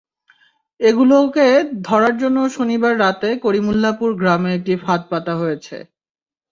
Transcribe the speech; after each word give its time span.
এগুলোকে 0.79 1.45
ধরার 1.83 2.13
জন্য 2.17 2.37
শনিবার 2.55 2.93
রাতে 2.99 3.29
করিমুল্লাহপুর 3.43 4.09
গ্রামে 4.21 4.49
একটি 4.57 4.73
ফাঁদ 4.83 5.01
পাতা 5.11 5.33
হয়েছে। 5.35 5.77